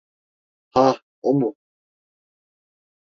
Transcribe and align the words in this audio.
Ha, 0.75 0.85
o 1.31 1.33
mu? 1.41 1.49